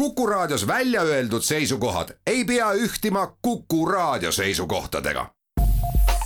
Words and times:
Kuku 0.00 0.26
Raadios 0.26 0.66
välja 0.66 1.02
öeldud 1.02 1.42
seisukohad 1.42 2.08
ei 2.26 2.44
pea 2.44 2.72
ühtima 2.72 3.36
Kuku 3.42 3.86
Raadio 3.86 4.32
seisukohtadega. 4.32 5.26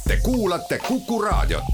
Te 0.09 0.19
kuulate 0.23 0.79
Kuku 0.89 1.23
Raadiot. 1.23 1.65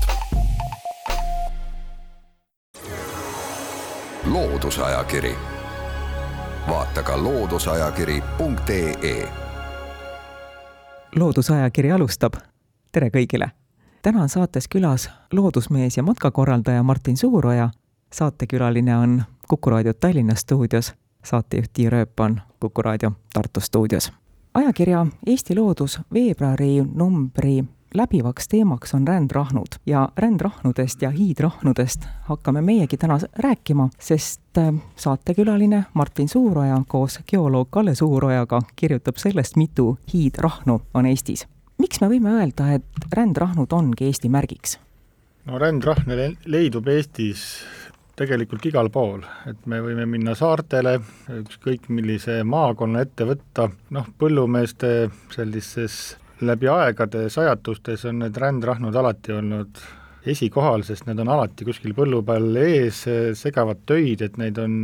loodusajakiri, 4.24 5.36
vaata 6.68 7.02
ka 7.02 7.22
looduseajakiri.ee. 7.22 9.28
loodusajakiri 11.16 11.92
alustab. 11.92 12.34
tere 12.92 13.08
kõigile! 13.08 13.50
täna 14.02 14.22
on 14.22 14.28
saates 14.28 14.68
külas 14.68 15.10
loodusmees 15.32 15.96
ja 15.96 16.02
matkakorraldaja 16.02 16.82
Martin 16.82 17.16
Suuroja. 17.16 17.70
saatekülaline 18.12 18.96
on 18.96 19.22
Kuku 19.48 19.70
raadio 19.70 19.94
Tallinna 19.94 20.34
stuudios 20.34 20.94
saatejuht 21.22 21.70
Tiia 21.72 21.90
Rööp 21.90 22.20
on 22.20 22.40
Kuku 22.60 22.82
raadio 22.82 23.12
Tartu 23.32 23.60
stuudios. 23.60 24.12
ajakirja 24.54 25.06
Eesti 25.26 25.56
Loodus 25.56 26.00
veebruari 26.14 26.82
numbri 26.94 27.64
läbivaks 27.94 28.48
teemaks 28.48 28.94
on 28.94 29.08
rändrahnud 29.08 29.66
ja 29.86 30.08
rändrahnudest 30.16 31.02
ja 31.02 31.10
hiidrahnudest 31.10 32.04
hakkame 32.22 32.62
meiegi 32.62 32.96
täna 32.96 33.18
rääkima, 33.38 33.88
sest 33.98 34.58
äh, 34.58 34.74
saatekülaline 34.96 35.84
Martin 35.94 36.28
Suuroja 36.28 36.82
koos 36.88 37.20
geoloog 37.30 37.68
Kalle 37.70 37.94
Suurojaga 37.94 38.62
kirjutab 38.76 39.16
sellest, 39.16 39.56
mitu 39.56 39.98
hiidrahnu 40.12 40.82
on 40.94 41.06
Eestis. 41.06 41.46
miks 41.78 42.00
me 42.00 42.08
võime 42.08 42.30
öelda, 42.30 42.72
et 42.72 42.84
rändrahnud 43.12 43.72
ongi 43.72 44.04
Eesti 44.04 44.28
märgiks? 44.28 44.78
no 45.44 45.58
rändrahne 45.58 46.36
leidub 46.46 46.88
Eestis 46.88 47.64
tegelikult 48.20 48.66
igal 48.68 48.90
pool, 48.92 49.22
et 49.48 49.62
me 49.70 49.78
võime 49.80 50.04
minna 50.08 50.34
saartele, 50.36 50.98
ükskõik 51.40 51.88
millise 51.88 52.42
maakonna 52.44 53.04
ette 53.06 53.24
võtta, 53.28 53.70
noh, 53.96 54.10
põllumeeste 54.20 54.90
sellises 55.32 56.18
läbi 56.44 56.68
aegade 56.72 57.28
sajatustes 57.32 58.04
on 58.08 58.20
need 58.24 58.36
rändrahnud 58.40 58.96
alati 58.96 59.32
olnud 59.36 59.80
esikohal, 60.28 60.84
sest 60.84 61.06
need 61.08 61.20
on 61.22 61.30
alati 61.32 61.64
kuskil 61.64 61.94
põllu 61.96 62.20
peal 62.26 62.56
ees, 62.60 63.02
segavad 63.40 63.80
töid, 63.88 64.20
et 64.24 64.36
neid 64.40 64.58
on, 64.60 64.74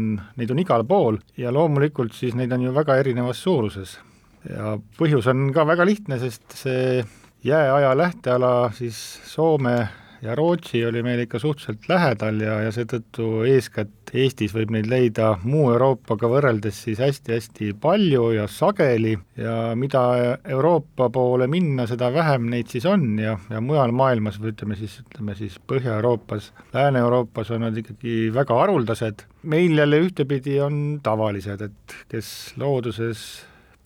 neid 0.40 0.52
on 0.52 0.62
igal 0.62 0.84
pool. 0.88 1.20
Ja 1.36 1.52
loomulikult 1.52 2.16
siis 2.16 2.36
neid 2.38 2.52
on 2.56 2.64
ju 2.64 2.72
väga 2.76 2.96
erinevas 3.02 3.42
suuruses. 3.44 3.98
ja 4.46 4.76
põhjus 4.98 5.26
on 5.26 5.50
ka 5.52 5.64
väga 5.66 5.84
lihtne, 5.84 6.20
sest 6.22 6.54
see 6.54 7.04
jääaja 7.44 7.96
lähteala 7.98 8.70
siis 8.74 8.96
Soome 9.26 9.88
ja 10.22 10.34
Rootsi 10.34 10.80
oli 10.86 11.02
meil 11.02 11.22
ikka 11.24 11.38
suhteliselt 11.38 11.88
lähedal 11.90 12.40
ja, 12.40 12.58
ja 12.66 12.72
seetõttu 12.74 13.44
eeskätt 13.48 14.12
Eestis 14.16 14.54
võib 14.54 14.70
neid 14.74 14.86
leida 14.88 15.32
muu 15.42 15.66
Euroopaga 15.72 16.28
võrreldes 16.30 16.78
siis 16.86 17.00
hästi-hästi 17.02 17.72
palju 17.82 18.28
ja 18.36 18.46
sageli. 18.50 19.16
Ja 19.36 19.74
mida 19.78 20.02
Euroopa 20.44 21.08
poole 21.12 21.48
minna, 21.50 21.88
seda 21.90 22.12
vähem 22.14 22.46
neid 22.52 22.70
siis 22.72 22.86
on 22.88 23.18
ja, 23.20 23.34
ja 23.50 23.60
mujal 23.60 23.92
maailmas 23.96 24.38
või 24.40 24.54
ütleme 24.54 24.78
siis, 24.78 25.00
ütleme 25.02 25.34
siis 25.38 25.58
Põhja-Euroopas, 25.66 26.52
Lääne-Euroopas 26.74 27.50
on 27.56 27.66
nad 27.66 27.76
ikkagi 27.76 28.30
väga 28.34 28.60
haruldased, 28.62 29.26
meil 29.42 29.76
jälle 29.78 30.00
ühtepidi 30.06 30.60
on 30.64 31.00
tavalised, 31.04 31.66
et 31.66 31.98
kes 32.12 32.30
looduses 32.60 33.26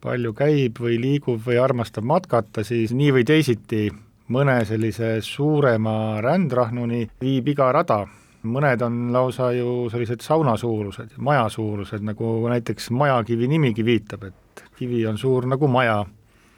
palju 0.00 0.32
käib 0.36 0.78
või 0.80 1.00
liigub 1.00 1.42
või 1.44 1.58
armastab 1.60 2.06
matkata, 2.08 2.64
siis 2.64 2.94
nii 2.96 3.10
või 3.18 3.26
teisiti 3.28 3.88
mõne 4.30 4.60
sellise 4.68 5.18
suurema 5.24 6.20
rändrahnuni 6.22 7.06
viib 7.22 7.48
iga 7.52 7.70
rada. 7.74 8.06
mõned 8.40 8.80
on 8.82 9.10
lausa 9.12 9.50
ju 9.52 9.90
sellised 9.92 10.22
saunasuurused, 10.24 11.18
majasuurused, 11.18 12.00
nagu 12.00 12.48
näiteks 12.48 12.88
majakivi 12.96 13.48
nimigi 13.48 13.84
viitab, 13.84 14.24
et 14.24 14.62
kivi 14.78 15.02
on 15.06 15.18
suur 15.18 15.46
nagu 15.46 15.68
maja. 15.68 16.06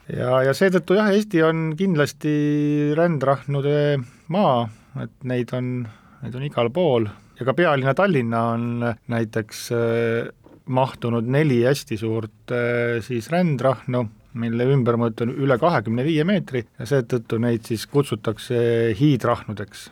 ja, 0.09 0.43
ja 0.43 0.53
seetõttu 0.55 0.95
jah, 0.95 1.11
Eesti 1.11 1.43
on 1.43 1.75
kindlasti 1.77 2.95
rändrahnude 2.95 3.99
maa, 4.29 4.69
et 5.03 5.25
neid 5.25 5.51
on, 5.53 5.75
neid 6.23 6.35
on 6.39 6.47
igal 6.47 6.71
pool 6.71 7.09
ja 7.39 7.47
ka 7.49 7.55
pealinna 7.55 7.95
Tallinna 7.95 8.43
on 8.55 8.85
näiteks 9.09 9.69
äh, 9.73 10.29
mahtunud 10.67 11.27
neli 11.27 11.65
hästi 11.65 11.97
suurt 11.97 12.53
äh, 12.53 13.01
siis 13.03 13.31
rändrahnu 13.31 14.07
mille 14.35 14.67
ümbermõõt 14.75 15.25
on 15.25 15.33
üle 15.45 15.59
kahekümne 15.61 16.05
viie 16.07 16.25
meetri 16.25 16.65
ja 16.79 16.87
seetõttu 16.89 17.39
neid 17.43 17.67
siis 17.69 17.87
kutsutakse 17.87 18.57
hiidrahnudeks. 18.99 19.91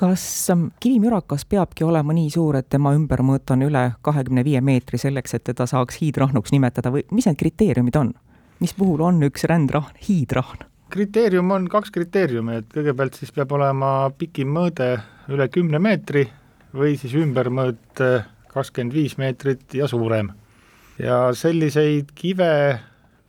kas 0.00 0.24
ähm, 0.50 0.66
kivimürakas 0.80 1.44
peabki 1.44 1.84
olema 1.84 2.14
nii 2.16 2.30
suur, 2.30 2.56
et 2.56 2.68
tema 2.68 2.94
ümbermõõt 2.96 3.52
on 3.52 3.62
üle 3.68 3.84
kahekümne 4.02 4.44
viie 4.44 4.60
meetri 4.60 4.98
selleks, 4.98 5.34
et 5.34 5.44
teda 5.44 5.66
saaks 5.66 6.00
hiidrahnuks 6.00 6.52
nimetada 6.52 6.92
või 6.94 7.04
mis 7.10 7.28
need 7.28 7.38
kriteeriumid 7.38 7.96
on? 7.96 8.14
mis 8.60 8.74
puhul 8.76 9.00
on 9.04 9.22
üks 9.28 9.44
rändrahn 9.44 9.96
hiidrahn? 10.08 10.66
kriteerium 10.90 11.50
on 11.50 11.68
kaks 11.70 11.92
kriteeriumi, 11.94 12.60
et 12.60 12.72
kõigepealt 12.74 13.14
siis 13.20 13.32
peab 13.32 13.52
olema 13.52 14.10
pikim 14.18 14.50
mõõde 14.56 14.96
üle 15.30 15.48
kümne 15.48 15.78
meetri 15.78 16.26
või 16.74 16.96
siis 16.98 17.14
ümbermõõt 17.18 18.02
kakskümmend 18.50 18.94
viis 18.94 19.16
meetrit 19.18 19.74
ja 19.74 19.86
suurem. 19.88 20.32
ja 20.98 21.30
selliseid 21.34 22.10
kive 22.14 22.80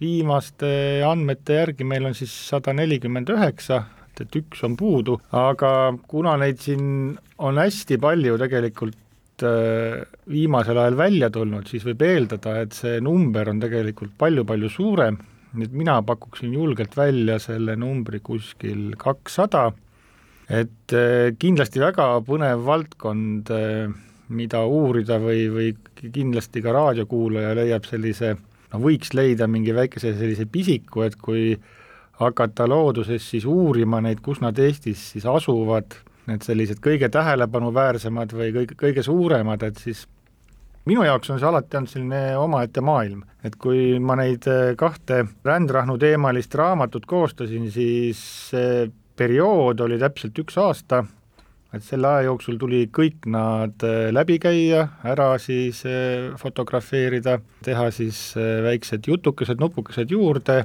viimaste 0.02 0.70
andmete 1.06 1.60
järgi 1.62 1.86
meil 1.88 2.10
on 2.10 2.18
siis 2.18 2.34
sada 2.50 2.74
nelikümmend 2.74 3.30
üheksa, 3.34 3.84
et 4.22 4.36
üks 4.38 4.62
on 4.68 4.76
puudu, 4.78 5.18
aga 5.34 5.92
kuna 6.10 6.36
neid 6.42 6.62
siin 6.62 7.14
on 7.42 7.60
hästi 7.62 7.98
palju 8.02 8.38
tegelikult 8.42 9.46
äh, 9.48 10.02
viimasel 10.30 10.78
ajal 10.82 10.98
välja 11.00 11.32
tulnud, 11.34 11.70
siis 11.70 11.86
võib 11.88 12.04
eeldada, 12.06 12.60
et 12.62 12.78
see 12.78 13.00
number 13.04 13.50
on 13.50 13.62
tegelikult 13.64 14.14
palju-palju 14.22 14.70
suurem, 14.74 15.18
et 15.58 15.74
mina 15.74 15.98
pakuksin 16.06 16.54
julgelt 16.54 16.94
välja 16.98 17.40
selle 17.42 17.76
numbri 17.80 18.22
kuskil 18.24 18.92
kakssada, 19.02 19.70
et 20.52 20.96
äh, 20.98 21.34
kindlasti 21.42 21.82
väga 21.82 22.14
põnev 22.28 22.66
valdkond, 22.68 23.52
äh, 23.56 23.92
mida 24.32 24.62
uurida 24.64 25.18
või, 25.20 25.50
või 25.52 25.74
kindlasti 26.14 26.62
ka 26.64 26.72
raadiokuulaja 26.78 27.56
leiab 27.58 27.90
sellise 27.90 28.36
no 28.72 28.82
võiks 28.84 29.14
leida 29.18 29.48
mingi 29.52 29.76
väikese 29.76 30.14
sellise 30.18 30.48
pisiku, 30.52 31.06
et 31.06 31.18
kui 31.20 31.56
hakata 32.22 32.68
looduses 32.70 33.26
siis 33.34 33.46
uurima 33.50 34.02
neid, 34.04 34.22
kus 34.24 34.42
nad 34.44 34.58
Eestis 34.62 35.12
siis 35.14 35.26
asuvad, 35.26 35.96
need 36.30 36.46
sellised 36.46 36.82
kõige 36.84 37.10
tähelepanuväärsemad 37.12 38.34
või 38.38 38.52
kõige, 38.56 38.78
kõige 38.80 39.06
suuremad, 39.06 39.64
et 39.66 39.82
siis 39.82 40.06
minu 40.90 41.06
jaoks 41.06 41.34
on 41.34 41.42
see 41.42 41.50
alati 41.50 41.80
olnud 41.80 41.94
selline 41.94 42.22
omaette 42.38 42.84
maailm, 42.86 43.24
et 43.44 43.58
kui 43.62 43.98
ma 44.00 44.18
neid 44.20 44.46
eh, 44.50 44.74
kahte 44.78 45.24
rändrahnu 45.46 45.98
teemalist 46.02 46.56
raamatut 46.56 47.08
koostasin, 47.10 47.68
siis 47.74 48.22
periood 49.18 49.82
oli 49.86 50.00
täpselt 50.02 50.38
üks 50.42 50.58
aasta 50.62 51.04
et 51.72 51.84
selle 51.86 52.10
aja 52.10 52.28
jooksul 52.28 52.58
tuli 52.60 52.84
kõik 52.92 53.28
nad 53.32 53.84
äh, 53.88 54.10
läbi 54.12 54.38
käia, 54.44 54.84
ära 55.08 55.34
siis 55.40 55.84
äh, 55.88 56.32
fotografeerida, 56.40 57.38
teha 57.64 57.88
siis 57.96 58.32
äh, 58.40 58.60
väiksed 58.66 59.08
jutukesed, 59.08 59.62
nupukesed 59.62 60.12
juurde 60.12 60.62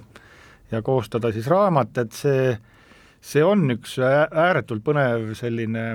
ja 0.73 0.83
koostada 0.83 1.31
siis 1.35 1.47
raamat, 1.51 2.03
et 2.03 2.17
see, 2.17 2.51
see 3.23 3.45
on 3.47 3.69
üks 3.77 3.97
ääretult 4.03 4.83
põnev 4.87 5.31
selline, 5.39 5.87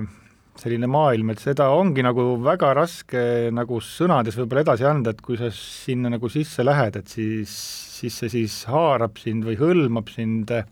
selline 0.62 0.88
maailm, 0.92 1.34
et 1.34 1.44
seda 1.44 1.68
ongi 1.76 2.06
nagu 2.08 2.38
väga 2.44 2.72
raske 2.80 3.24
nagu 3.52 3.82
sõnades 3.84 4.40
võib-olla 4.40 4.64
edasi 4.64 4.88
anda, 4.88 5.12
et 5.12 5.24
kui 5.26 5.36
sa 5.40 5.52
sinna 5.56 6.14
nagu 6.14 6.32
sisse 6.32 6.64
lähed, 6.64 7.02
et 7.02 7.12
siis, 7.12 7.52
siis 8.00 8.24
see 8.24 8.32
siis 8.32 8.62
haarab 8.72 9.20
sind 9.20 9.44
või 9.44 9.60
hõlmab 9.60 10.08
sind 10.16 10.56
äh, 10.56 10.64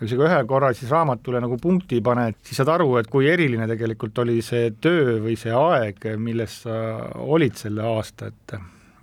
kui 0.00 0.08
sa 0.08 0.16
ühe 0.16 0.40
korra 0.48 0.72
siis 0.72 0.90
raamatule 0.90 1.42
nagu 1.44 1.58
punkti 1.60 2.00
paned, 2.04 2.38
siis 2.46 2.56
saad 2.56 2.72
aru, 2.72 2.94
et 3.00 3.08
kui 3.12 3.28
eriline 3.28 3.66
tegelikult 3.68 4.22
oli 4.24 4.38
see 4.44 4.70
töö 4.80 5.18
või 5.20 5.36
see 5.36 5.52
aeg, 5.52 6.06
milles 6.16 6.62
sa 6.64 6.76
olid 7.20 7.58
selle 7.60 7.84
aasta, 7.84 8.32
et 8.32 8.56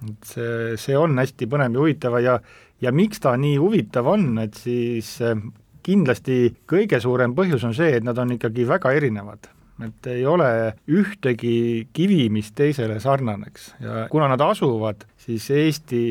et 0.07 0.27
see, 0.29 0.75
see 0.77 0.97
on 0.97 1.17
hästi 1.17 1.47
põnev 1.49 1.73
ja 1.73 1.81
huvitav 1.81 2.17
ja 2.21 2.35
ja 2.81 2.91
miks 2.93 3.21
ta 3.21 3.33
nii 3.37 3.57
huvitav 3.61 4.09
on, 4.09 4.29
et 4.41 4.57
siis 4.57 5.15
eh, 5.25 5.37
kindlasti 5.85 6.39
kõige 6.69 6.99
suurem 7.01 7.33
põhjus 7.37 7.65
on 7.67 7.77
see, 7.77 7.93
et 7.97 8.05
nad 8.05 8.17
on 8.21 8.35
ikkagi 8.35 8.67
väga 8.67 8.93
erinevad. 8.97 9.49
Et 9.85 10.09
ei 10.09 10.23
ole 10.25 10.49
ühtegi 10.89 11.87
kivi, 11.93 12.23
mis 12.33 12.49
teisele 12.57 12.97
sarnaneks. 12.99 13.75
Ja 13.83 14.07
kuna 14.09 14.29
nad 14.31 14.41
asuvad 14.41 15.05
siis 15.21 15.45
Eesti 15.53 16.01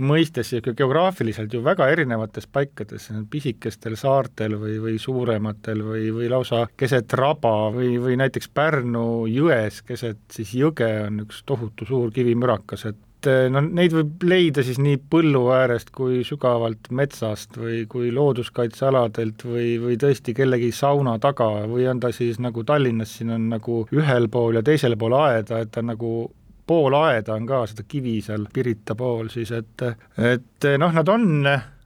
mõistes 0.00 0.52
ja 0.54 0.62
geograafiliselt 0.64 1.52
ju 1.54 1.62
väga 1.64 1.88
erinevates 1.92 2.48
paikades, 2.50 3.10
pisikestel 3.30 3.96
saartel 4.00 4.56
või, 4.60 4.78
või 4.82 4.96
suurematel 5.00 5.84
või, 5.84 6.08
või 6.14 6.30
lausa 6.32 6.64
keset 6.76 7.12
raba 7.18 7.70
või, 7.74 7.94
või 8.02 8.16
näiteks 8.20 8.50
Pärnu 8.54 9.26
jões 9.30 9.82
keset 9.86 10.20
siis 10.32 10.54
jõge 10.56 10.90
on 11.06 11.24
üks 11.26 11.44
tohutu 11.46 11.86
suur 11.88 12.10
kivimürakas, 12.14 12.86
et 12.90 13.28
eh, 13.28 13.46
no 13.52 13.62
neid 13.66 13.94
võib 13.96 14.26
leida 14.26 14.64
siis 14.66 14.80
nii 14.82 14.98
põllu 15.12 15.46
äärest 15.54 15.92
kui 15.96 16.24
sügavalt 16.26 16.90
metsast 16.96 17.56
või 17.60 17.84
kui 17.90 18.10
looduskaitsealadelt 18.14 19.46
või, 19.46 19.70
või 19.82 20.00
tõesti 20.00 20.34
kellegi 20.36 20.72
sauna 20.76 21.18
taga 21.22 21.50
või 21.70 21.88
on 21.90 22.02
ta 22.02 22.12
siis 22.16 22.40
nagu 22.42 22.64
Tallinnas, 22.64 23.16
siin 23.18 23.36
on 23.36 23.48
nagu 23.54 23.84
ühel 23.92 24.28
pool 24.32 24.60
ja 24.60 24.66
teisel 24.66 24.98
pool 25.00 25.18
aeda, 25.20 25.64
et 25.64 25.74
ta 25.74 25.84
nagu 25.84 26.30
pool 26.70 26.94
aeda 27.00 27.34
on 27.34 27.48
ka 27.48 27.64
seda 27.70 27.84
kivi 27.88 28.20
seal 28.22 28.46
Pirita 28.54 28.94
pool 28.98 29.28
siis, 29.32 29.50
et 29.56 29.86
et 30.30 30.70
noh, 30.78 30.94
nad 30.94 31.10
on 31.10 31.28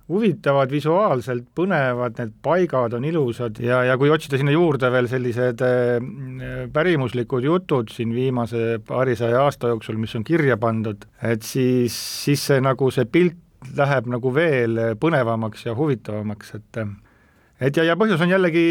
huvitavad 0.08 0.68
visuaalselt, 0.68 1.46
põnevad, 1.56 2.18
need 2.18 2.34
paigad 2.44 2.92
on 2.98 3.06
ilusad 3.08 3.56
ja, 3.64 3.80
ja 3.88 3.96
kui 4.00 4.10
otsida 4.12 4.36
sinna 4.40 4.52
juurde 4.52 4.90
veel 4.92 5.08
sellised 5.08 5.64
äh, 5.64 6.66
pärimuslikud 6.72 7.46
jutud 7.46 7.92
siin 7.92 8.12
viimase 8.16 8.82
paarisaja 8.84 9.46
aasta 9.46 9.72
jooksul, 9.72 9.96
mis 10.00 10.12
on 10.18 10.26
kirja 10.26 10.58
pandud, 10.60 11.06
et 11.24 11.46
siis, 11.46 11.96
siis 12.26 12.44
see 12.50 12.60
nagu 12.64 12.90
see 12.92 13.08
pilt 13.08 13.40
läheb 13.78 14.10
nagu 14.12 14.34
veel 14.34 14.76
põnevamaks 15.00 15.64
ja 15.70 15.72
huvitavamaks, 15.78 16.52
et 16.58 16.84
et 17.64 17.76
ja, 17.78 17.86
ja 17.88 17.96
põhjus 17.96 18.20
on 18.20 18.34
jällegi 18.34 18.66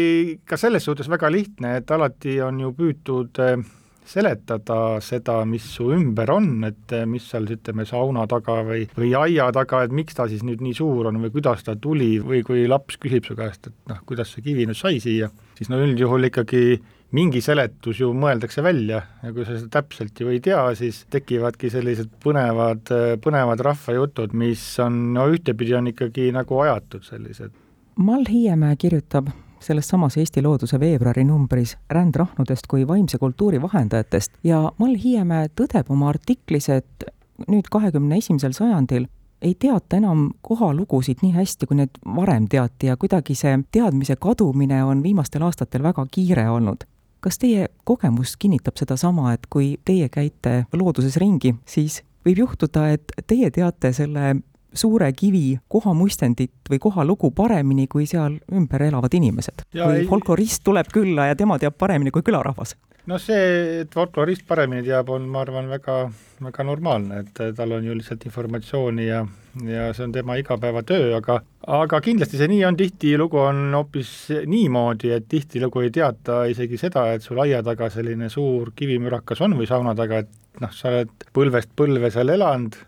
ka 0.46 0.58
selles 0.60 0.86
suhtes 0.86 1.10
väga 1.10 1.32
lihtne, 1.34 1.80
et 1.80 1.90
alati 1.90 2.38
on 2.46 2.60
ju 2.62 2.70
püütud 2.78 3.42
äh, 3.42 3.58
seletada 4.04 5.00
seda, 5.04 5.40
mis 5.48 5.64
su 5.76 5.88
ümber 5.94 6.30
on, 6.34 6.48
et 6.68 6.92
eh, 6.94 7.04
mis 7.08 7.24
seal 7.30 7.48
ütleme, 7.56 7.86
sauna 7.88 8.26
taga 8.30 8.60
või, 8.66 8.84
või 8.96 9.12
aia 9.18 9.48
taga, 9.56 9.84
et 9.84 9.94
miks 9.96 10.16
ta 10.16 10.28
siis 10.30 10.44
nüüd 10.46 10.62
nii 10.64 10.74
suur 10.76 11.08
on 11.10 11.22
või 11.22 11.32
kuidas 11.34 11.64
ta 11.66 11.76
tuli 11.76 12.18
või 12.22 12.42
kui 12.46 12.66
laps 12.70 13.00
küsib 13.00 13.26
su 13.28 13.36
käest, 13.38 13.70
et 13.70 13.92
noh, 13.92 14.02
kuidas 14.08 14.34
see 14.34 14.44
kivi 14.44 14.68
nüüd 14.68 14.78
sai 14.78 15.00
siia, 15.02 15.30
siis 15.58 15.72
no 15.72 15.80
üldjuhul 15.82 16.28
ikkagi 16.28 16.64
mingi 17.14 17.40
seletus 17.44 18.00
ju 18.02 18.10
mõeldakse 18.16 18.62
välja 18.64 19.00
ja 19.22 19.32
kui 19.32 19.46
sa 19.46 19.54
seda 19.56 19.70
täpselt 19.78 20.18
ju 20.20 20.32
ei 20.32 20.40
tea, 20.42 20.60
siis 20.78 21.04
tekivadki 21.14 21.70
sellised 21.70 22.10
põnevad, 22.24 22.90
põnevad 23.22 23.62
rahvajutud, 23.64 24.34
mis 24.36 24.64
on, 24.82 25.14
no 25.14 25.28
ühtepidi 25.32 25.76
on 25.78 25.92
ikkagi 25.92 26.32
nagu 26.34 26.58
ajatud 26.66 27.06
sellised. 27.06 27.54
Mall 28.02 28.26
Hiiemäe 28.26 28.74
kirjutab 28.80 29.30
selles 29.64 29.88
samas 29.88 30.16
Eesti 30.20 30.42
Looduse 30.42 30.80
veebruari 30.80 31.24
numbris 31.24 31.76
rändrahnudest 31.90 32.66
kui 32.70 32.86
vaimse 32.88 33.18
kultuuri 33.18 33.62
vahendajatest 33.62 34.38
ja 34.44 34.60
Mall 34.78 34.96
Hiiemäe 35.04 35.48
tõdeb 35.56 35.90
oma 35.90 36.08
artiklis, 36.12 36.68
et 36.68 37.06
nüüd 37.48 37.68
kahekümne 37.72 38.18
esimesel 38.20 38.52
sajandil 38.56 39.08
ei 39.44 39.54
teata 39.54 39.96
enam 39.96 40.30
kohalugusid 40.42 41.20
nii 41.22 41.34
hästi, 41.34 41.66
kui 41.68 41.76
need 41.76 41.98
varem 42.16 42.48
teati 42.48 42.88
ja 42.88 42.96
kuidagi 42.96 43.36
see 43.36 43.58
teadmise 43.72 44.16
kadumine 44.16 44.80
on 44.84 45.02
viimastel 45.02 45.44
aastatel 45.44 45.82
väga 45.82 46.06
kiire 46.10 46.48
olnud. 46.50 46.84
kas 47.24 47.38
teie 47.40 47.68
kogemus 47.88 48.36
kinnitab 48.36 48.76
sedasama, 48.76 49.32
et 49.32 49.46
kui 49.48 49.78
teie 49.84 50.10
käite 50.12 50.66
looduses 50.76 51.16
ringi, 51.16 51.54
siis 51.64 52.02
võib 52.26 52.42
juhtuda, 52.42 52.90
et 52.92 53.12
teie 53.26 53.48
teate 53.50 53.92
selle 53.96 54.34
suure 54.74 55.10
kivi 55.16 55.58
kohamuistendit 55.68 56.70
või 56.70 56.80
kohalugu 56.82 57.30
paremini 57.30 57.86
kui 57.90 58.06
seal 58.10 58.38
ümber 58.52 58.82
elavad 58.88 59.14
inimesed. 59.14 59.66
või 59.74 60.06
folklorist 60.08 60.64
tuleb 60.64 60.90
külla 60.92 61.30
ja 61.30 61.36
tema 61.36 61.58
teab 61.58 61.78
paremini 61.78 62.10
kui 62.10 62.22
külarahvas. 62.22 62.76
no 63.06 63.18
see, 63.18 63.80
et 63.82 63.94
folklorist 63.94 64.46
paremini 64.48 64.82
teab, 64.86 65.10
on, 65.12 65.28
ma 65.28 65.42
arvan, 65.44 65.68
väga, 65.68 66.10
väga 66.40 66.64
normaalne, 66.64 67.20
et 67.20 67.56
tal 67.56 67.72
on 67.76 67.84
ju 67.84 67.94
lihtsalt 67.94 68.24
informatsiooni 68.24 69.06
ja, 69.06 69.24
ja 69.68 69.90
see 69.92 70.06
on 70.06 70.12
tema 70.12 70.38
igapäevatöö, 70.40 71.16
aga 71.16 71.40
aga 71.66 72.00
kindlasti 72.00 72.40
see 72.40 72.48
nii 72.48 72.64
on, 72.64 72.76
tihtilugu 72.76 73.38
on 73.44 73.60
hoopis 73.76 74.14
niimoodi, 74.46 75.12
et 75.16 75.28
tihtilugu 75.28 75.84
ei 75.84 75.92
teata 75.92 76.44
isegi 76.50 76.80
seda, 76.80 77.10
et 77.12 77.22
sul 77.22 77.40
aia 77.44 77.62
taga 77.62 77.90
selline 77.92 78.30
suur 78.32 78.72
kivimürakas 78.76 79.44
on 79.44 79.58
või 79.60 79.68
sauna 79.68 79.94
taga, 79.94 80.24
et 80.24 80.60
noh, 80.64 80.72
sa 80.72 80.90
oled 80.90 81.30
põlvest 81.36 81.76
põlve 81.76 82.10
seal 82.14 82.32
elanud 82.34 82.80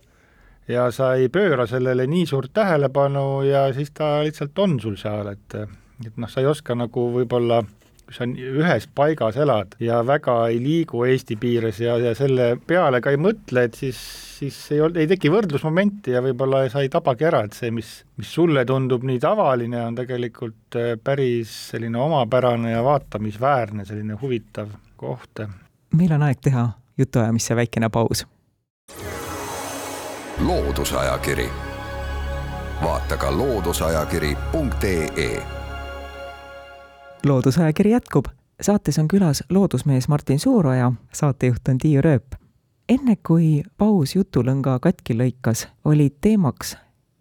ja 0.69 0.91
sa 0.95 1.15
ei 1.15 1.29
pööra 1.33 1.67
sellele 1.71 2.07
nii 2.11 2.27
suurt 2.27 2.53
tähelepanu 2.55 3.43
ja 3.47 3.67
siis 3.75 3.91
ta 3.95 4.21
lihtsalt 4.27 4.59
on 4.59 4.81
sul 4.81 4.97
seal, 5.01 5.33
et 5.33 5.59
et 6.05 6.17
noh, 6.17 6.29
sa 6.29 6.43
ei 6.43 6.49
oska 6.51 6.75
nagu 6.77 7.09
võib-olla 7.15 7.63
kui 8.07 8.15
sa 8.15 8.27
ühes 8.27 8.87
paigas 8.95 9.37
elad 9.43 9.73
ja 9.83 9.99
väga 10.07 10.37
ei 10.53 10.61
liigu 10.63 11.03
Eesti 11.09 11.37
piires 11.43 11.81
ja, 11.83 11.97
ja 11.99 12.13
selle 12.15 12.53
peale 12.67 13.01
ka 13.03 13.11
ei 13.11 13.19
mõtle, 13.19 13.65
et 13.67 13.75
siis, 13.75 13.99
siis 14.39 14.59
ei 14.77 14.83
ol-, 14.85 14.95
ei 14.95 15.09
teki 15.11 15.33
võrdlusmomenti 15.33 16.15
ja 16.15 16.23
võib-olla 16.23 16.63
sa 16.71 16.85
ei 16.85 16.93
tabagi 16.93 17.27
ära, 17.27 17.43
et 17.49 17.59
see, 17.59 17.73
mis, 17.75 17.91
mis 18.21 18.31
sulle 18.39 18.63
tundub 18.69 19.03
nii 19.07 19.19
tavaline, 19.23 19.83
on 19.89 19.99
tegelikult 19.99 20.79
äh, 20.79 20.95
päris 21.03 21.51
selline 21.73 21.99
omapärane 21.99 22.77
ja 22.77 22.85
vaatamisväärne, 22.87 23.89
selline 23.89 24.21
huvitav 24.23 24.71
koht. 24.97 25.43
meil 25.99 26.15
on 26.15 26.29
aeg 26.29 26.41
teha 26.47 26.69
jutuajamisse 27.03 27.59
väikene 27.59 27.91
paus 27.91 28.23
Loodusajakiri. 30.45 31.49
vaata 32.85 33.17
ka 33.17 33.39
looduseajakiri.ee. 33.39 35.43
loodusajakiri 37.27 37.91
jätkub. 37.91 38.25
saates 38.61 38.99
on 38.99 39.09
külas 39.09 39.45
loodusmees 39.51 40.09
Martin 40.09 40.39
Suuroja, 40.39 40.93
saatejuht 41.13 41.69
on 41.69 41.79
Tiiu 41.79 42.03
Rööp. 42.03 42.25
enne 42.89 43.17
kui 43.27 43.63
paus 43.79 44.17
jutulõnga 44.17 44.79
katki 44.81 45.15
lõikas, 45.15 45.69
olid 45.85 46.13
teemaks 46.21 46.77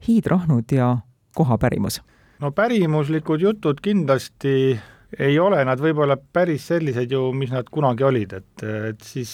hiidrahnud 0.07 0.63
ja 0.71 0.97
kohapärimus. 1.35 2.01
no 2.39 2.51
pärimuslikud 2.51 3.41
jutud 3.41 3.77
kindlasti 3.81 4.79
ei 5.19 5.37
ole 5.39 5.61
nad 5.67 5.79
võib-olla 5.81 6.17
päris 6.17 6.67
sellised 6.71 7.11
ju, 7.11 7.29
mis 7.37 7.51
nad 7.53 7.67
kunagi 7.71 8.05
olid, 8.07 8.35
et, 8.39 8.65
et 8.91 9.05
siis 9.05 9.31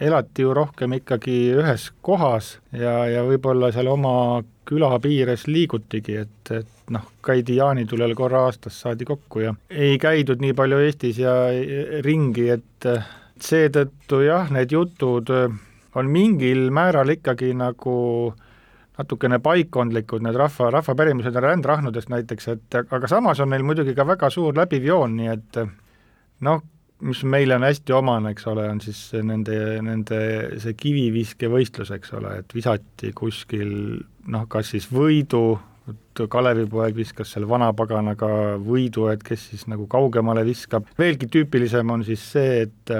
elati 0.00 0.44
ju 0.44 0.54
rohkem 0.54 0.94
ikkagi 0.98 1.36
ühes 1.58 1.88
kohas 2.04 2.56
ja, 2.72 3.00
ja 3.10 3.24
võib-olla 3.26 3.72
seal 3.74 3.90
oma 3.90 4.42
küla 4.68 4.90
piires 5.02 5.46
liigutigi, 5.48 6.18
et, 6.22 6.52
et 6.52 6.92
noh, 6.94 7.06
käidi 7.24 7.56
jaanitulel 7.58 8.14
korra 8.18 8.44
aastas, 8.48 8.80
saadi 8.84 9.08
kokku 9.08 9.46
ja 9.46 9.54
ei 9.70 9.96
käidud 10.00 10.42
nii 10.44 10.56
palju 10.56 10.82
Eestis 10.84 11.22
ja 11.22 11.38
ringi, 12.04 12.50
et 12.58 12.90
seetõttu 13.42 14.22
jah, 14.26 14.52
need 14.54 14.74
jutud 14.74 15.32
on 15.98 16.12
mingil 16.12 16.68
määral 16.74 17.10
ikkagi 17.16 17.54
nagu 17.56 17.96
äh, 18.28 18.47
natukene 18.98 19.38
paikkondlikud, 19.42 20.24
need 20.26 20.38
rahva, 20.38 20.72
rahvapärimused 20.74 21.36
on 21.38 21.44
rändrahnudest 21.44 22.10
näiteks, 22.10 22.48
et 22.54 22.78
aga 22.80 23.10
samas 23.10 23.40
on 23.40 23.52
neil 23.52 23.66
muidugi 23.66 23.94
ka 23.94 24.06
väga 24.06 24.30
suur 24.34 24.56
läbiv 24.58 24.88
joon, 24.88 25.14
nii 25.20 25.30
et 25.32 25.60
noh, 26.46 26.64
mis 27.06 27.22
meile 27.30 27.54
on 27.54 27.66
hästi 27.66 27.94
omane, 27.94 28.32
eks 28.34 28.48
ole, 28.50 28.66
on 28.72 28.80
siis 28.82 29.00
nende, 29.22 29.56
nende 29.86 30.20
see 30.62 30.74
kiviviskevõistlus, 30.78 31.92
eks 31.94 32.14
ole, 32.18 32.40
et 32.42 32.54
visati 32.54 33.12
kuskil 33.16 33.70
noh, 34.34 34.46
kas 34.50 34.74
siis 34.74 34.90
võidu, 34.92 35.60
Kalevipoeg 36.18 36.96
viskas 36.98 37.30
seal 37.32 37.46
vanapaganaga 37.48 38.58
võidu, 38.60 39.06
et 39.12 39.22
kes 39.24 39.46
siis 39.52 39.62
nagu 39.70 39.86
kaugemale 39.88 40.42
viskab, 40.44 40.90
veelgi 40.98 41.30
tüüpilisem 41.32 41.94
on 41.94 42.02
siis 42.04 42.24
see, 42.34 42.66
et 42.66 42.94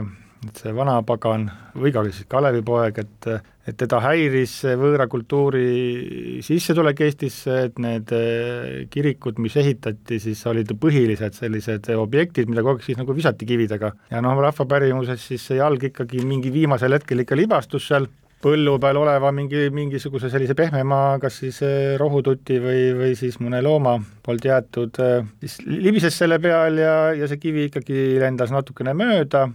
et 0.46 0.60
see 0.62 0.70
vanapagan 0.70 1.48
või 1.74 1.90
ka 1.90 2.04
siis 2.06 2.28
Kalevipoeg, 2.30 3.00
et 3.02 3.28
et 3.68 3.76
teda 3.76 4.00
häiris 4.02 4.54
võõra 4.80 5.08
kultuuri 5.10 6.40
sissetulek 6.44 7.02
Eestisse, 7.06 7.56
et 7.68 7.80
need 7.82 8.12
eh, 8.16 8.86
kirikud, 8.92 9.40
mis 9.44 9.56
ehitati, 9.60 10.20
siis 10.22 10.40
olid 10.48 10.72
põhilised 10.80 11.36
sellised 11.36 11.90
objektid, 11.96 12.48
mida 12.48 12.64
kogu 12.64 12.78
aeg 12.78 12.86
siis 12.86 13.00
nagu 13.00 13.16
visati 13.16 13.48
kividega. 13.48 13.92
ja 14.10 14.22
noh, 14.24 14.38
rahvapärimuses 14.48 15.28
siis 15.32 15.44
see 15.50 15.60
jalg 15.60 15.84
ikkagi 15.90 16.24
mingi 16.24 16.52
viimasel 16.54 16.96
hetkel 16.96 17.24
ikka 17.24 17.36
libastus 17.38 17.90
seal 17.90 18.08
põllu 18.42 18.76
peal 18.78 18.98
oleva 19.00 19.32
mingi, 19.34 19.66
mingisuguse 19.74 20.30
sellise 20.30 20.54
pehmema 20.58 21.18
kas 21.22 21.40
siis 21.42 21.60
eh, 21.66 21.96
rohututi 22.00 22.60
või, 22.62 22.82
või 22.96 23.14
siis 23.18 23.40
mõne 23.42 23.60
looma 23.64 23.96
poolt 24.24 24.46
jäetud, 24.46 25.00
eh, 25.02 25.24
siis 25.42 25.58
libises 25.66 26.18
selle 26.18 26.38
peal 26.42 26.78
ja, 26.80 26.98
ja 27.18 27.28
see 27.30 27.42
kivi 27.42 27.68
ikkagi 27.68 28.14
lendas 28.22 28.54
natukene 28.54 28.94
mööda, 28.96 29.48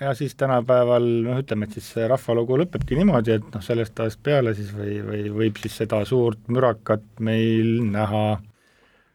ja 0.00 0.14
siis 0.14 0.34
tänapäeval 0.34 1.06
noh, 1.24 1.38
ütleme, 1.40 1.66
et 1.66 1.76
siis 1.76 1.88
see 1.94 2.08
rahvalugu 2.08 2.58
lõpebki 2.60 2.98
niimoodi, 2.98 3.36
et 3.36 3.46
noh, 3.54 3.62
sellest 3.64 4.00
ajast 4.00 4.20
peale 4.22 4.54
siis 4.56 4.72
või, 4.76 4.98
või 5.06 5.22
võib 5.40 5.60
siis 5.62 5.78
seda 5.82 6.02
suurt 6.08 6.50
mürakat 6.52 7.04
meil 7.24 7.80
näha. 7.92 8.26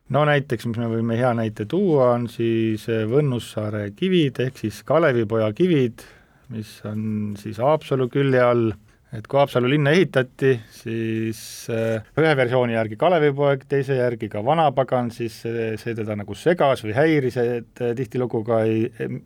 no 0.10 0.24
näiteks, 0.28 0.66
mis 0.68 0.82
me 0.82 0.90
võime 0.92 1.18
hea 1.20 1.34
näite 1.38 1.66
tuua, 1.66 2.14
on 2.16 2.28
siis 2.32 2.88
Võnnussaare 2.88 3.92
kivid 3.96 4.42
ehk 4.48 4.58
siis 4.66 4.82
Kalevipoja 4.84 5.52
kivid, 5.54 6.06
mis 6.50 6.80
on 6.86 7.36
siis 7.40 7.62
Haapsalu 7.62 8.10
külje 8.10 8.42
all 8.42 8.72
et 9.12 9.28
kui 9.28 9.40
Haapsalu 9.42 9.70
linna 9.74 9.92
ehitati, 9.92 10.54
siis 10.72 11.42
äh, 11.72 12.04
ühe 12.20 12.32
versiooni 12.38 12.78
järgi 12.78 12.98
Kalevipoeg, 13.00 13.66
teise 13.70 13.98
järgi 14.00 14.30
ka 14.32 14.44
Vanapagan, 14.46 15.12
siis 15.12 15.42
see, 15.44 15.72
see 15.82 15.96
teda 15.98 16.16
nagu 16.20 16.36
segas 16.38 16.86
või 16.86 16.96
häiris, 16.96 17.40
et 17.42 17.84
äh, 17.84 17.96
tihtilugu 17.98 18.44
ka 18.48 18.62
ei, 18.68 18.86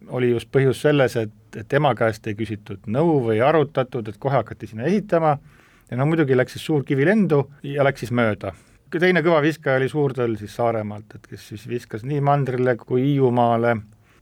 oli 0.10 0.32
just 0.32 0.50
põhjus 0.54 0.82
selles, 0.88 1.18
et, 1.22 1.36
et 1.56 1.70
tema 1.70 1.94
käest 1.98 2.26
ei 2.28 2.38
küsitud 2.40 2.90
nõu 2.90 3.20
või 3.28 3.42
arutatud, 3.46 4.10
et 4.10 4.22
kohe 4.22 4.40
hakati 4.40 4.72
sinna 4.72 4.90
ehitama 4.90 5.38
ja 5.92 5.98
no 6.00 6.08
muidugi 6.10 6.38
läks 6.38 6.58
siis 6.58 6.66
suur 6.66 6.86
kivi 6.86 7.06
lendu 7.06 7.46
ja 7.64 7.86
läks 7.86 8.06
siis 8.06 8.16
mööda. 8.16 8.56
teine 9.00 9.22
kõva 9.22 9.42
viskaja 9.44 9.78
oli 9.78 9.90
Suurtöll 9.90 10.38
siis 10.40 10.56
Saaremaalt, 10.56 11.16
et 11.16 11.28
kes 11.28 11.48
siis 11.52 11.68
viskas 11.68 12.04
nii 12.04 12.22
mandrile 12.22 12.76
kui 12.80 13.04
Hiiumaale 13.04 13.76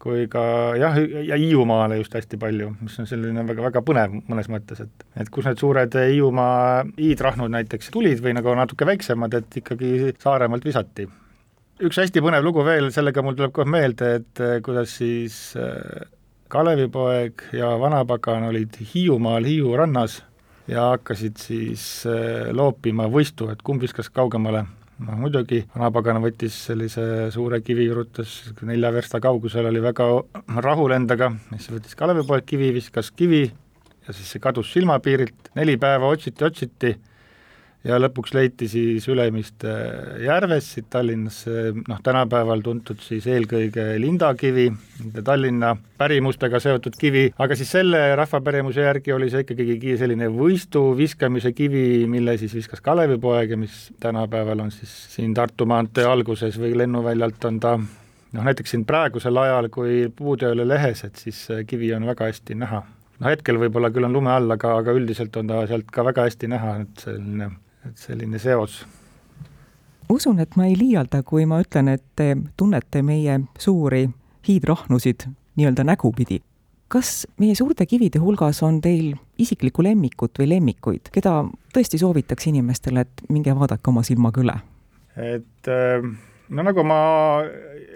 kui 0.04 0.28
ka 0.32 0.44
jah, 0.80 0.98
ja 1.24 1.38
Hiiumaale 1.40 1.98
just 2.02 2.16
hästi 2.18 2.40
palju, 2.42 2.74
mis 2.84 2.98
on 3.00 3.08
selline 3.08 3.46
väga, 3.48 3.64
väga 3.70 3.84
põnev 3.88 4.18
mõnes 4.28 4.50
mõttes, 4.52 4.84
et 4.84 5.06
et 5.24 5.32
kus 5.34 5.48
need 5.48 5.62
suured 5.62 5.96
Hiiumaa 5.96 6.84
hiidrahnud 6.98 7.54
näiteks 7.54 7.92
tulid 7.94 8.24
või 8.24 8.36
nagu 8.36 8.56
natuke 8.60 8.88
väiksemad, 8.90 9.40
et 9.40 9.62
ikkagi 9.64 10.14
Saaremaalt 10.24 10.66
visati. 10.68 11.08
üks 11.84 12.02
hästi 12.04 12.22
põnev 12.24 12.44
lugu 12.44 12.66
veel, 12.66 12.92
sellega 12.92 13.24
mul 13.24 13.40
tuleb 13.40 13.56
kohe 13.56 13.70
meelde, 13.70 14.16
et 14.20 14.44
kuidas 14.66 14.98
siis 15.00 15.40
äh, 15.56 16.04
Kalevipoeg 16.54 17.48
ja 17.58 17.72
Vanapagan 17.80 18.52
olid 18.52 18.76
Hiiumaal 18.94 19.48
Hiiu 19.48 19.72
rannas 19.78 20.20
ja 20.68 20.90
hakkasid 20.94 21.40
siis 21.42 22.06
äh, 22.08 22.52
loopima 22.52 23.08
võistu, 23.12 23.50
et 23.52 23.64
kumb 23.66 23.82
viskas 23.84 24.10
kaugemale. 24.14 24.66
Noh 25.04 25.20
muidugi, 25.20 25.64
Vanapagan 25.74 26.22
võttis 26.24 26.56
sellise 26.70 27.30
suure 27.34 27.60
kivi, 27.66 27.88
jurutas 27.90 28.36
nelja 28.66 28.92
versta 28.96 29.20
kaugusel, 29.24 29.68
oli 29.70 29.82
väga 29.84 30.08
rahul 30.64 30.96
endaga, 30.96 31.32
siis 31.58 31.72
võttis 31.76 31.98
Kalevipoeg 32.00 32.46
kivi, 32.48 32.72
viskas 32.76 33.12
kivi 33.12 33.44
ja 33.48 34.14
siis 34.16 34.34
see 34.34 34.44
kadus 34.44 34.72
silmapiirilt, 34.76 35.52
neli 35.60 35.78
päeva 35.82 36.12
otsiti, 36.12 36.46
otsiti 36.48 36.94
ja 37.84 37.98
lõpuks 38.00 38.34
leiti 38.36 38.68
siis 38.72 39.08
Ülemiste 39.12 39.72
järves 40.24 40.70
siit 40.76 40.88
Tallinnasse, 40.94 41.74
noh 41.88 42.00
tänapäeval 42.04 42.64
tuntud 42.64 43.02
siis 43.04 43.28
eelkõige 43.28 43.94
lindakivi, 44.00 44.70
Tallinna 45.24 45.74
pärimustega 46.00 46.62
seotud 46.64 46.96
kivi, 47.00 47.26
aga 47.38 47.58
siis 47.60 47.74
selle 47.76 48.02
rahvapärimuse 48.20 48.86
järgi 48.86 49.16
oli 49.16 49.30
see 49.34 49.44
ikkagi 49.46 49.98
selline 50.00 50.30
võistu 50.32 50.86
viskamise 50.98 51.52
kivi, 51.56 52.06
mille 52.08 52.38
siis 52.42 52.56
viskas 52.56 52.84
Kalevipoeg 52.84 53.56
ja 53.56 53.60
mis 53.60 53.90
tänapäeval 54.04 54.64
on 54.68 54.72
siis 54.72 54.94
siin 55.16 55.36
Tartu 55.36 55.68
maantee 55.68 56.08
alguses 56.08 56.60
või 56.60 56.78
lennuväljalt 56.78 57.52
on 57.52 57.60
ta 57.60 57.78
noh, 57.78 58.44
näiteks 58.44 58.76
siin 58.76 58.86
praegusel 58.88 59.38
ajal, 59.38 59.70
kui 59.74 60.08
puud 60.16 60.44
ei 60.44 60.56
ole 60.56 60.68
lehes, 60.68 61.04
et 61.04 61.20
siis 61.20 61.46
kivi 61.68 61.92
on 61.96 62.08
väga 62.08 62.32
hästi 62.32 62.58
näha. 62.64 62.84
Noh, 63.20 63.30
hetkel 63.30 63.60
võib-olla 63.62 63.92
küll 63.94 64.08
on 64.08 64.16
lume 64.16 64.32
all, 64.34 64.56
aga, 64.56 64.78
aga 64.82 64.96
üldiselt 64.96 65.36
on 65.38 65.52
ta 65.52 65.62
sealt 65.70 65.92
ka 65.94 66.06
väga 66.08 66.26
hästi 66.30 66.50
näha, 66.50 66.78
et 66.84 67.04
selline 67.06 67.52
et 67.88 67.98
selline 67.98 68.40
seos. 68.40 68.84
usun, 70.10 70.40
et 70.40 70.56
ma 70.56 70.68
ei 70.70 70.76
liialda, 70.78 71.24
kui 71.24 71.46
ma 71.50 71.62
ütlen, 71.64 71.90
et 71.94 72.04
te 72.16 72.36
tunnete 72.58 73.02
meie 73.02 73.40
suuri 73.60 74.08
hiidrahnusid 74.48 75.28
nii-öelda 75.56 75.84
nägupidi. 75.88 76.42
kas 76.88 77.26
meie 77.42 77.56
suurte 77.56 77.86
kivide 77.90 78.20
hulgas 78.22 78.62
on 78.64 78.82
teil 78.82 79.16
isiklikku 79.38 79.84
lemmikut 79.84 80.40
või 80.40 80.50
lemmikuid, 80.50 81.10
keda 81.12 81.40
tõesti 81.74 81.98
soovitaks 81.98 82.48
inimestele, 82.52 83.02
et 83.08 83.24
minge 83.30 83.56
vaadake 83.56 83.90
oma 83.90 84.04
silmaga 84.04 84.42
üle? 84.42 84.60
et 85.16 85.72
no 86.50 86.64
nagu 86.66 86.84
ma 86.84 87.00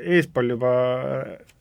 eespool 0.06 0.56
juba 0.56 0.72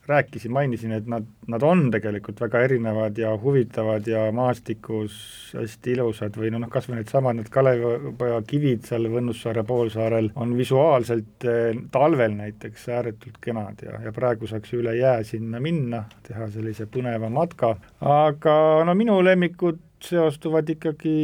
rääkisin, 0.08 0.52
mainisin, 0.52 0.92
et 0.92 1.06
nad, 1.06 1.26
nad 1.46 1.62
on 1.62 1.86
tegelikult 1.90 2.40
väga 2.40 2.60
erinevad 2.66 3.18
ja 3.18 3.32
huvitavad 3.42 4.06
ja 4.06 4.26
maastikus 4.32 5.16
hästi 5.56 5.96
ilusad 5.96 6.36
või 6.38 6.52
noh, 6.54 6.68
kas 6.70 6.88
või 6.90 7.00
needsamad 7.00 7.38
need 7.38 7.50
Kalevipoja 7.52 8.40
kivid 8.46 8.86
seal 8.86 9.08
Võnnussaare 9.12 9.64
poolsaarel 9.66 10.30
on 10.36 10.56
visuaalselt 10.58 11.46
eh, 11.48 11.80
talvel 11.92 12.36
näiteks 12.38 12.88
ääretult 12.88 13.40
kenad 13.42 13.82
ja, 13.86 14.00
ja 14.04 14.14
praegu 14.14 14.48
saaks 14.50 14.74
üle 14.78 14.96
jää 14.98 15.22
sinna 15.26 15.60
minna, 15.62 16.04
teha 16.26 16.50
sellise 16.54 16.88
põneva 16.90 17.30
matka, 17.32 17.76
aga 18.00 18.56
no 18.86 18.94
minu 18.98 19.18
lemmikud 19.24 19.80
seostuvad 20.06 20.68
ikkagi 20.76 21.16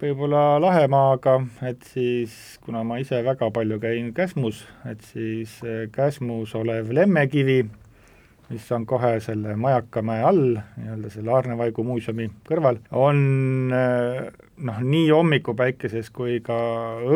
võib-olla 0.00 0.58
Lahemaaga, 0.60 1.38
et 1.64 1.84
siis 1.92 2.34
kuna 2.64 2.82
ma 2.84 2.98
ise 3.00 3.20
väga 3.24 3.48
palju 3.54 3.78
käin 3.80 4.10
Käsmus, 4.16 4.64
et 4.90 5.00
siis 5.12 5.56
eh, 5.64 5.86
Käsmus 5.94 6.54
olev 6.58 6.92
Lemmekivi 6.92 7.62
mis 8.48 8.66
on 8.72 8.86
kohe 8.86 9.16
selle 9.24 9.56
Majakamäe 9.56 10.22
all, 10.22 10.58
nii-öelda 10.76 11.10
selle 11.12 11.32
Aarnevaigu 11.32 11.84
muuseumi 11.86 12.28
kõrval, 12.48 12.80
on 12.92 13.72
eh, 13.74 14.20
noh, 14.68 14.80
nii 14.84 15.08
hommikupäikeses 15.10 16.10
kui 16.14 16.40
ka 16.44 16.56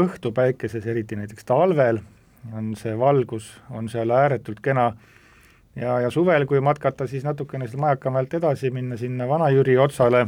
õhtupäikeses, 0.02 0.86
eriti 0.88 1.18
näiteks 1.18 1.48
talvel, 1.48 2.00
on 2.56 2.72
see 2.78 2.94
valgus, 2.98 3.50
on 3.70 3.90
seal 3.92 4.12
ääretult 4.14 4.62
kena. 4.64 4.92
Ja, 5.78 6.00
ja 6.02 6.10
suvel, 6.10 6.46
kui 6.48 6.58
matkata 6.64 7.06
siis 7.06 7.26
natukene 7.26 7.68
sealt 7.68 7.82
Majakamäelt 7.84 8.32
edasi, 8.40 8.72
minna 8.74 8.96
sinna 8.98 9.28
Vana-Jüri 9.30 9.76
otsale, 9.78 10.24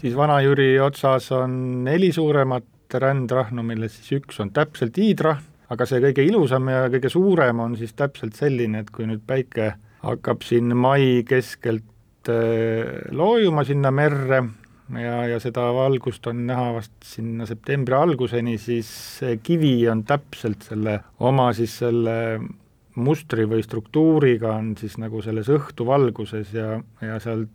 siis 0.00 0.16
Vana-Jüri 0.16 0.74
otsas 0.82 1.30
on 1.32 1.84
neli 1.86 2.10
suuremat 2.12 2.98
rändrahnu, 3.00 3.62
millest 3.62 4.00
siis 4.00 4.18
üks 4.18 4.42
on 4.42 4.50
täpselt 4.52 4.98
hiidrahn, 4.98 5.46
aga 5.70 5.86
see 5.86 6.02
kõige 6.02 6.24
ilusam 6.26 6.66
ja 6.68 6.88
kõige 6.90 7.08
suurem 7.12 7.62
on 7.62 7.76
siis 7.78 7.94
täpselt 7.94 8.34
selline, 8.36 8.82
et 8.82 8.90
kui 8.90 9.06
nüüd 9.06 9.22
päike 9.26 9.76
hakkab 10.02 10.44
siin 10.46 10.76
mai 10.76 11.22
keskelt 11.28 12.30
äh, 12.30 13.10
loojuma 13.12 13.64
sinna 13.68 13.92
merre 13.94 14.42
ja, 14.98 15.16
ja 15.28 15.40
seda 15.42 15.68
valgust 15.74 16.26
on 16.30 16.46
näha 16.48 16.70
vast 16.78 16.94
sinna 17.06 17.46
septembri 17.48 17.96
alguseni, 17.96 18.56
siis 18.58 18.90
see 19.20 19.36
kivi 19.44 19.74
on 19.90 20.04
täpselt 20.08 20.64
selle 20.66 20.98
oma 21.26 21.50
siis 21.56 21.76
selle 21.82 22.16
mustri 23.00 23.46
või 23.48 23.62
struktuuriga 23.64 24.54
on 24.56 24.74
siis 24.78 24.96
nagu 24.98 25.22
selles 25.22 25.48
õhtuvalguses 25.52 26.54
ja, 26.56 26.80
ja 27.04 27.20
sealt, 27.22 27.52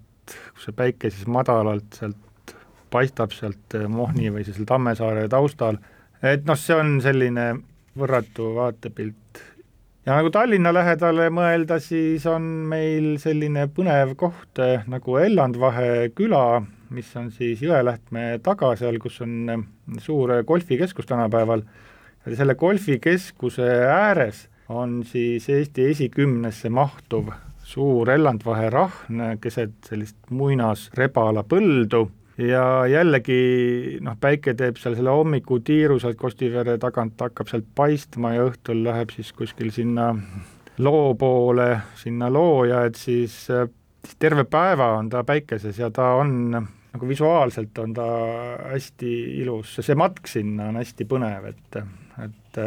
kus 0.56 0.70
see 0.70 0.78
päike 0.78 1.12
siis 1.12 1.28
madalalt 1.28 2.00
sealt 2.00 2.56
paistab 2.94 3.34
sealt 3.36 3.76
Mohni 3.92 4.32
või 4.32 4.46
siis 4.48 4.62
Tammsaare 4.68 5.28
taustal, 5.30 5.82
et 6.24 6.46
noh, 6.48 6.58
see 6.60 6.78
on 6.78 6.96
selline 7.04 7.50
võrratu 8.00 8.54
vaatepilt 8.56 9.42
ja 10.06 10.18
nagu 10.20 10.30
Tallinna 10.34 10.74
lähedale 10.74 11.30
mõelda, 11.34 11.80
siis 11.82 12.26
on 12.30 12.44
meil 12.70 13.16
selline 13.22 13.66
põnev 13.74 14.14
koht 14.20 14.62
eh, 14.62 14.84
nagu 14.92 15.18
Ellandvahe 15.22 16.12
küla, 16.16 16.62
mis 16.94 17.10
on 17.18 17.32
siis 17.34 17.64
Jõelähtme 17.66 18.36
taga 18.46 18.76
seal, 18.78 19.00
kus 19.02 19.18
on 19.26 19.34
eh, 19.50 19.64
suur 20.04 20.36
golfikeskus 20.48 21.10
tänapäeval, 21.10 21.66
selle 22.26 22.58
golfikeskuse 22.60 23.72
ääres 23.90 24.46
on 24.70 25.04
siis 25.06 25.50
Eesti 25.50 25.90
esikümnesse 25.92 26.70
mahtuv 26.74 27.34
suur 27.66 28.10
Ellandvahe 28.14 28.70
rahn 28.70 29.26
keset 29.42 29.76
sellist 29.90 30.18
muinasrebala 30.30 31.46
põldu 31.50 32.06
ja 32.38 32.64
jällegi 32.92 34.00
noh, 34.04 34.18
päike 34.20 34.56
teeb 34.58 34.80
seal 34.80 34.98
selle 34.98 35.14
hommikutiiru 35.16 36.00
sealt 36.02 36.20
Kostivere 36.20 36.78
tagant, 36.82 37.20
hakkab 37.22 37.50
sealt 37.52 37.68
paistma 37.76 38.36
ja 38.36 38.46
õhtul 38.50 38.84
läheb 38.86 39.14
siis 39.16 39.32
kuskil 39.36 39.72
sinna 39.76 40.12
loo 40.84 41.14
poole, 41.20 41.70
sinna 42.00 42.30
looja, 42.32 42.84
et 42.90 43.00
siis, 43.00 43.46
siis 43.48 44.18
terve 44.20 44.44
päeva 44.50 44.94
on 45.00 45.10
ta 45.10 45.24
päikeses 45.28 45.80
ja 45.80 45.92
ta 45.94 46.16
on 46.20 46.36
nagu 46.96 47.08
visuaalselt 47.08 47.78
on 47.84 47.94
ta 47.96 48.08
hästi 48.72 49.12
ilus, 49.42 49.78
see 49.84 49.96
matk 50.00 50.28
sinna 50.32 50.70
on 50.72 50.82
hästi 50.82 51.08
põnev, 51.08 51.52
et 51.52 51.80
et 52.16 52.60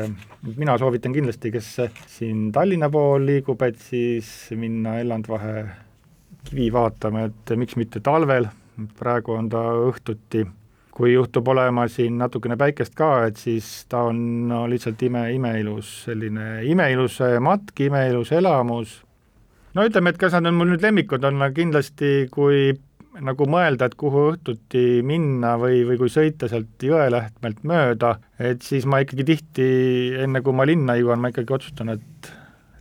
mina 0.60 0.74
soovitan 0.76 1.14
kindlasti, 1.16 1.48
kes 1.54 1.68
siin 2.12 2.50
Tallinna 2.52 2.90
pool 2.92 3.24
liigub, 3.24 3.62
et 3.64 3.78
siis 3.80 4.28
minna 4.60 4.98
Ellandvahe 5.00 5.62
kivi 6.44 6.66
vaatama, 6.72 7.22
et 7.30 7.54
miks 7.56 7.78
mitte 7.80 8.02
talvel 8.04 8.50
praegu 8.98 9.34
on 9.34 9.48
ta 9.52 9.62
õhtuti, 9.88 10.44
kui 10.94 11.12
juhtub 11.12 11.48
olema 11.48 11.86
siin 11.90 12.18
natukene 12.18 12.56
päikest 12.58 12.96
ka, 12.98 13.28
et 13.28 13.38
siis 13.38 13.86
ta 13.90 14.04
on 14.10 14.18
no 14.50 14.64
lihtsalt 14.70 15.02
ime, 15.06 15.28
imeilus, 15.34 15.92
selline 16.08 16.64
imeilus 16.66 17.20
matk, 17.44 17.74
imeilus 17.86 18.32
elamus. 18.34 18.98
no 19.74 19.86
ütleme, 19.86 20.10
et 20.10 20.18
kas 20.18 20.34
nad 20.34 20.50
on 20.50 20.58
mul 20.58 20.72
nüüd 20.72 20.82
lemmikud, 20.82 21.24
on 21.24 21.38
nad 21.38 21.54
kindlasti, 21.54 22.28
kui 22.34 22.72
nagu 23.24 23.46
mõelda, 23.50 23.88
et 23.88 23.96
kuhu 23.98 24.24
õhtuti 24.32 25.00
minna 25.06 25.54
või, 25.60 25.82
või 25.86 25.98
kui 26.00 26.10
sõita 26.12 26.48
sealt 26.50 26.82
Jõelähtmelt 26.82 27.64
mööda, 27.66 28.16
et 28.38 28.62
siis 28.66 28.86
ma 28.86 29.00
ikkagi 29.02 29.26
tihti, 29.26 29.68
enne 30.24 30.42
kui 30.44 30.54
ma 30.54 30.66
linna 30.68 30.98
jõuan, 30.98 31.22
ma 31.22 31.32
ikkagi 31.32 31.54
otsustan, 31.58 31.94
et 31.94 32.17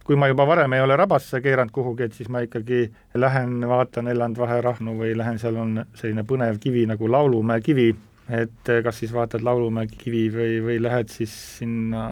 kui 0.08 0.16
ma 0.16 0.30
juba 0.32 0.46
varem 0.48 0.74
ei 0.74 0.82
ole 0.82 0.96
rabasse 0.96 1.42
keeranud 1.44 1.74
kuhugi, 1.76 2.08
et 2.08 2.14
siis 2.16 2.30
ma 2.32 2.40
ikkagi 2.46 2.86
lähen 3.20 3.60
vaatan 3.68 4.08
Ellandvahe 4.08 4.62
rahnu 4.64 4.96
või 4.96 5.12
lähen, 5.20 5.40
seal 5.42 5.60
on 5.60 5.82
selline 6.00 6.24
põnev 6.28 6.62
kivi 6.64 6.86
nagu 6.88 7.10
Laulumäe 7.12 7.60
kivi, 7.66 7.90
et 8.32 8.72
kas 8.84 9.02
siis 9.04 9.12
vaatad 9.16 9.44
Laulumäe 9.44 9.90
kivi 9.92 10.28
või, 10.32 10.54
või 10.64 10.78
lähed 10.84 11.12
siis 11.12 11.34
sinna 11.58 12.06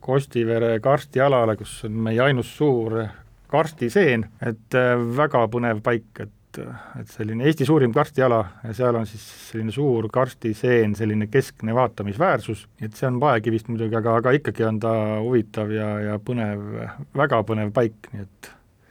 Kostivere 0.00 0.76
karstialale, 0.82 1.58
kus 1.58 1.80
on 1.90 1.98
meie 2.06 2.22
ainus 2.22 2.54
suur 2.56 3.00
karstiseen, 3.50 4.28
et 4.46 4.78
väga 5.18 5.46
põnev 5.50 5.82
paik, 5.82 6.22
et 6.22 6.36
et, 6.50 6.60
et 7.00 7.10
selline 7.10 7.46
Eesti 7.46 7.66
suurim 7.68 7.92
karstiala 7.94 8.40
ja 8.64 8.74
seal 8.76 8.98
on 8.98 9.06
siis 9.08 9.22
selline 9.50 9.72
suur 9.74 10.08
karstiseen, 10.12 10.96
selline 10.98 11.30
keskne 11.30 11.74
vaatamisväärsus, 11.76 12.66
et 12.82 12.96
see 12.98 13.08
on 13.08 13.20
paekivist 13.22 13.70
muidugi, 13.70 13.96
aga, 13.98 14.16
aga 14.20 14.34
ikkagi 14.38 14.66
on 14.66 14.80
ta 14.82 14.94
huvitav 15.20 15.70
ja, 15.74 15.90
ja 16.08 16.18
põnev, 16.22 16.64
väga 17.16 17.42
põnev 17.46 17.72
paik, 17.76 18.10
nii 18.14 18.26
et. 18.26 18.50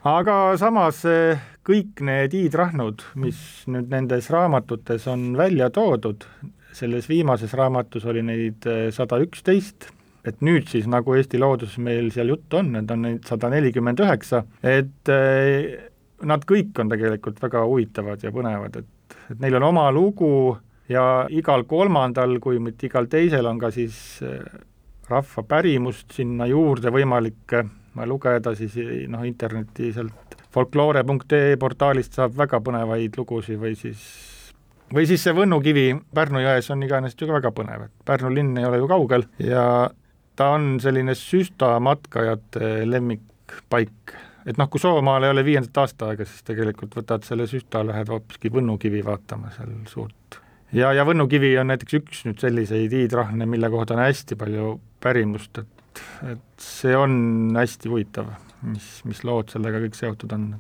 Aga 0.10 0.56
samas 0.60 1.02
eh, 1.10 1.42
kõik 1.68 2.00
need 2.08 2.36
hiidrahnud, 2.38 3.04
mis 3.20 3.40
nüüd 3.68 3.92
nendes 3.92 4.30
raamatutes 4.32 5.10
on 5.12 5.34
välja 5.40 5.68
toodud, 5.76 6.24
selles 6.76 7.10
viimases 7.10 7.52
raamatus 7.58 8.06
oli 8.08 8.24
neid 8.24 8.68
eh, 8.70 8.88
sada 8.96 9.20
üksteist, 9.20 9.90
et 10.28 10.40
nüüd 10.46 10.70
siis, 10.72 10.88
nagu 10.88 11.16
Eesti 11.16 11.40
looduses 11.42 11.80
meil 11.84 12.12
seal 12.16 12.32
juttu 12.32 12.60
on, 12.62 12.72
need 12.78 12.92
on 12.92 13.04
neid 13.08 13.28
sada 13.28 13.52
nelikümmend 13.52 14.00
üheksa, 14.04 14.46
et 14.64 15.12
eh, 15.12 15.89
nad 16.28 16.46
kõik 16.48 16.80
on 16.82 16.90
tegelikult 16.92 17.42
väga 17.42 17.64
huvitavad 17.68 18.24
ja 18.24 18.32
põnevad, 18.36 18.80
et, 18.82 19.18
et 19.32 19.40
neil 19.40 19.60
on 19.60 19.70
oma 19.70 19.90
lugu 19.96 20.32
ja 20.90 21.04
igal 21.30 21.66
kolmandal, 21.70 22.38
kui 22.44 22.60
mitte 22.64 22.90
igal 22.90 23.10
teisel, 23.12 23.48
on 23.50 23.60
ka 23.62 23.72
siis 23.74 23.98
eh, 24.26 24.42
rahva 25.10 25.46
pärimust 25.48 26.18
sinna 26.18 26.50
juurde 26.50 26.92
võimalik 26.94 27.58
eh, 27.60 27.70
lugeda, 28.10 28.56
siis 28.56 28.76
noh, 29.12 29.26
interneti 29.28 29.94
sealt 29.94 30.38
folkloore.ee 30.54 31.58
portaalist 31.62 32.18
saab 32.18 32.38
väga 32.38 32.60
põnevaid 32.64 33.18
lugusid 33.20 33.60
või 33.62 33.76
siis 33.78 34.04
või 34.94 35.06
siis 35.06 35.22
see 35.22 35.36
Võnnu 35.38 35.60
kivi 35.62 35.92
Pärnu 36.16 36.42
jões 36.42 36.70
on 36.74 36.82
iseenesest 36.86 37.22
ju 37.22 37.30
ka 37.30 37.38
väga 37.38 37.52
põnev, 37.54 37.86
et 37.86 38.06
Pärnu 38.06 38.32
linn 38.34 38.58
ei 38.58 38.66
ole 38.66 38.80
ju 38.82 38.88
kaugel 38.90 39.28
ja 39.44 39.66
ta 40.40 40.54
on 40.56 40.80
selline 40.82 41.14
süstamatkajate 41.18 42.88
lemmikpaik. 42.88 44.16
Et 44.46 44.60
noh, 44.60 44.70
kui 44.72 44.82
Soomaal 44.82 45.28
ei 45.28 45.34
ole 45.34 45.44
viiendat 45.46 45.78
aastaaega, 45.84 46.28
siis 46.28 46.46
tegelikult 46.48 46.96
võtad 47.00 47.26
selle 47.28 47.48
süsta, 47.50 47.84
lähed 47.86 48.12
hoopiski 48.12 48.52
Võnnu 48.54 48.78
kivi 48.82 49.04
vaatama 49.06 49.52
seal 49.56 49.74
suurt. 49.90 50.40
ja, 50.74 50.94
ja 50.94 51.06
Võnnu 51.08 51.28
kivi 51.32 51.56
on 51.60 51.72
näiteks 51.74 52.00
üks 52.02 52.26
nüüd 52.28 52.42
selliseid 52.42 52.94
hiidrahne, 52.96 53.46
mille 53.50 53.70
kohta 53.70 53.98
on 53.98 54.04
hästi 54.06 54.40
palju 54.40 54.80
pärimust, 55.04 55.64
et, 55.64 56.04
et 56.34 56.64
see 56.64 56.96
on 56.98 57.56
hästi 57.58 57.92
huvitav, 57.92 58.34
mis, 58.68 58.92
mis 59.06 59.24
lood 59.28 59.52
sellega 59.56 59.82
kõik 59.86 59.98
seotud 60.00 60.38
on 60.38 60.52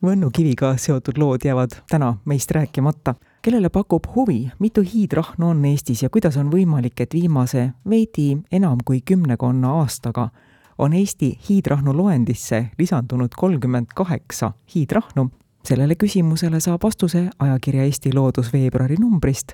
Võnnu 0.00 0.30
kiviga 0.32 0.70
seotud 0.80 1.18
lood 1.20 1.42
jäävad 1.44 1.74
täna 1.90 2.14
meist 2.24 2.50
rääkimata. 2.56 3.14
kellele 3.42 3.68
pakub 3.68 4.06
huvi, 4.14 4.50
mitu 4.58 4.80
hiidrahnu 4.80 5.48
on 5.48 5.64
Eestis 5.64 6.02
ja 6.02 6.08
kuidas 6.10 6.36
on 6.36 6.50
võimalik, 6.52 7.00
et 7.00 7.14
viimase 7.14 7.70
veidi 7.88 8.38
enam 8.52 8.78
kui 8.84 9.00
kümnekonna 9.00 9.72
aastaga 9.80 10.28
on 10.80 10.92
Eesti 10.92 11.38
hiidrahnu 11.48 11.96
loendisse 11.96 12.66
lisandunud 12.78 13.28
kolmkümmend 13.36 13.86
kaheksa 13.94 14.52
hiidrahnu. 14.74 15.30
sellele 15.64 15.94
küsimusele 15.94 16.60
saab 16.60 16.80
vastuse 16.82 17.30
ajakirja 17.38 17.82
Eesti 17.82 18.14
Loodus 18.14 18.52
veebruari 18.52 18.96
numbrist, 19.00 19.52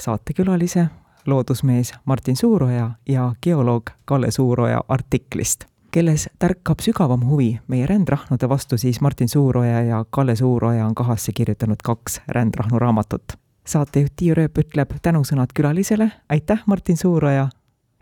saatekülalise, 0.00 0.86
loodusmees 1.26 1.92
Martin 2.04 2.36
Suuroja 2.36 2.90
ja 3.08 3.34
geoloog 3.42 3.90
Kalle 4.04 4.30
Suuroja 4.30 4.80
artiklist. 4.88 5.64
Kelles 5.90 6.28
tärkab 6.38 6.80
sügavam 6.80 7.24
huvi 7.28 7.60
meie 7.68 7.86
rändrahnude 7.86 8.48
vastu, 8.48 8.78
siis 8.78 9.00
Martin 9.00 9.28
Suuroja 9.28 9.82
ja 9.82 10.04
Kalle 10.10 10.36
Suuroja 10.36 10.86
on 10.86 10.94
kahasse 10.94 11.32
kirjutanud 11.32 11.80
kaks 11.84 12.20
rändrahnu 12.28 12.78
raamatut. 12.78 13.22
saatejuht 13.66 14.12
Tiiu 14.16 14.34
Rööp 14.34 14.58
ütleb 14.58 14.92
tänusõnad 15.02 15.52
külalisele, 15.54 16.12
aitäh, 16.28 16.62
Martin 16.66 16.96
Suuroja, 16.96 17.48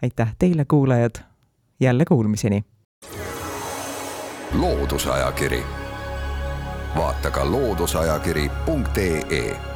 aitäh 0.02 0.34
teile, 0.38 0.64
kuulajad, 0.64 1.22
jälle 1.80 2.04
kuulmiseni! 2.04 2.64
loodusajakiri, 4.60 5.62
vaata 6.96 7.30
ka 7.30 7.50
looduseajakiri.ee 7.50 9.75